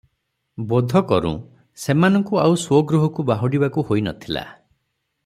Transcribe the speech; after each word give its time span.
ବୋଧ 0.69 1.01
କରୁଁ, 1.11 1.33
ସେମାନଙ୍କୁ 1.83 2.39
ଆଉ 2.45 2.57
ସ୍ୱଗୃହକୁ 2.63 3.29
ବାହୁଡ଼ିବାକୁ 3.33 3.87
ହୋଇ 3.91 4.05
ନ 4.07 4.15
ଥିଲା। 4.25 4.47